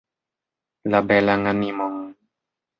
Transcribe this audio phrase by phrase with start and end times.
[0.95, 2.03] La belan animon.